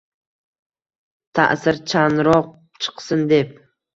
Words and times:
ta’sirchanroq 1.39 2.49
chiqsin, 2.81 3.27
deb 3.35 3.55